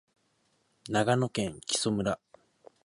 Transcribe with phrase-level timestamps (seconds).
[0.89, 2.19] 長野県木祖村